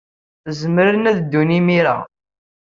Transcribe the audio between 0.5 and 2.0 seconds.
Zemren ad ddun imir-a.